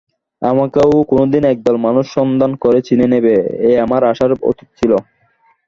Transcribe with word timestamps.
আমাকেও 0.41 0.91
কোনোদিন 1.11 1.43
একদল 1.47 1.75
মানুষ 1.85 2.05
সন্ধান 2.17 2.51
করে 2.63 2.79
চিনে 2.87 3.07
নেবে, 3.13 3.35
এ 3.61 3.71
আমার 3.85 4.01
আশার 4.11 4.31
অতীত 4.49 4.69
ছিল। 4.79 4.91